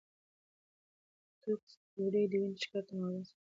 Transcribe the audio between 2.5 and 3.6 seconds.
شکره متوازنه ساتي.